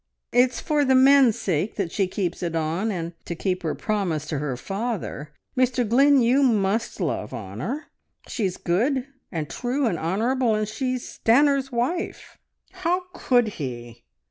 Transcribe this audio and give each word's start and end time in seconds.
It's 0.31 0.59
for 0.59 0.83
the 0.83 0.95
men's 0.95 1.37
sake 1.37 1.75
that 1.75 1.91
she 1.91 2.07
keeps 2.07 2.41
it 2.41 2.55
on, 2.55 2.89
and 2.91 3.13
to 3.25 3.35
keep 3.35 3.61
her 3.61 3.75
promise 3.75 4.25
to 4.29 4.39
her 4.39 4.57
father. 4.57 5.31
Mr 5.55 5.87
Glynn, 5.87 6.23
you 6.23 6.41
must 6.41 6.99
love 6.99 7.35
Honor. 7.35 7.85
She's 8.27 8.57
good, 8.57 9.05
and 9.31 9.47
true, 9.47 9.85
and 9.85 9.99
honourable, 9.99 10.55
and 10.55 10.67
she's 10.67 11.07
Stanor's 11.23 11.71
wife!" 11.71 12.39
"How 12.71 13.03
could 13.13 13.47
he? 13.59 14.03